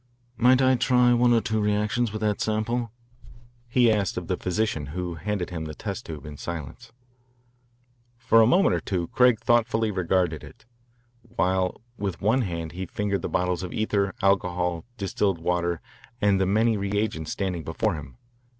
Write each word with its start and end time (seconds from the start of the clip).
"Might 0.35 0.63
I 0.63 0.73
try 0.73 1.13
one 1.13 1.31
or 1.31 1.41
two 1.41 1.61
reactions 1.61 2.11
with 2.11 2.21
that 2.21 2.41
sample?" 2.41 2.91
he 3.69 3.91
asked 3.91 4.17
of 4.17 4.25
the 4.25 4.35
physician 4.35 4.87
who 4.87 5.13
handed 5.13 5.51
him 5.51 5.65
the 5.65 5.75
test 5.75 6.07
tube 6.07 6.25
in 6.25 6.37
silence. 6.37 6.91
For 8.17 8.41
a 8.41 8.47
moment 8.47 8.73
or 8.73 8.79
two 8.79 9.09
Craig 9.09 9.39
thoughtfully 9.39 9.91
regarded 9.91 10.43
it, 10.43 10.65
while 11.21 11.81
with 11.99 12.19
one 12.19 12.41
hand 12.41 12.71
he 12.71 12.87
fingered 12.87 13.21
the 13.21 13.29
bottles 13.29 13.61
of 13.61 13.71
ether, 13.73 14.15
alcohol, 14.23 14.85
distilled 14.97 15.37
water, 15.37 15.81
and 16.19 16.41
the 16.41 16.47
many 16.47 16.77
reagents 16.77 17.29
standing 17.31 17.61
before 17.61 17.93
him. 17.93 18.17